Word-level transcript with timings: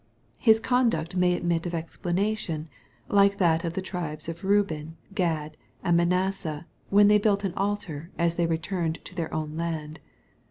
His 0.39 0.59
conduct 0.59 1.15
may 1.15 1.35
admit 1.35 1.67
of 1.67 1.75
explanation, 1.75 2.69
like 3.07 3.37
that 3.37 3.63
of 3.63 3.73
the 3.75 3.83
tribes 3.83 4.27
of 4.27 4.41
Beuben, 4.41 4.97
Gad, 5.13 5.57
and 5.83 5.95
Manasseh, 5.95 6.65
when 6.89 7.07
they 7.07 7.19
built 7.19 7.43
an 7.43 7.53
altar, 7.53 8.09
as 8.17 8.33
they 8.33 8.47
returned 8.47 8.95
to 9.05 9.13
their 9.13 9.31
own 9.31 9.55
land. 9.55 9.99